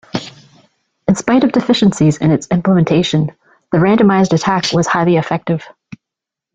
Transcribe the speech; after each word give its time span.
In 1.07 1.13
spite 1.13 1.43
of 1.43 1.51
deficiencies 1.51 2.17
in 2.17 2.31
its 2.31 2.47
implementation, 2.47 3.27
the 3.71 3.77
randomized 3.77 4.33
attack 4.33 4.71
was 4.73 4.87
highly 4.87 5.15
effective. 5.17 5.63